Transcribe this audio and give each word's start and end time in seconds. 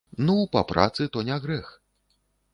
Ну, 0.29 0.37
па 0.55 0.63
працы, 0.71 1.07
то 1.17 1.25
не 1.29 1.39
грэх. 1.45 1.71